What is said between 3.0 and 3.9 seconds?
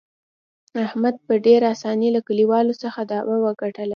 دعوه وګټله.